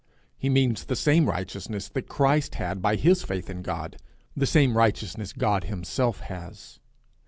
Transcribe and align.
He 0.35 0.49
means 0.49 0.85
the 0.85 0.95
same 0.95 1.27
righteousness 1.29 1.91
Christ 2.09 2.55
had 2.55 2.81
by 2.81 2.95
his 2.95 3.21
faith 3.21 3.51
in 3.51 3.61
God, 3.61 3.97
the 4.35 4.47
same 4.47 4.75
righteousness 4.75 5.31
God 5.31 5.65
himself 5.65 6.21
has. 6.21 6.79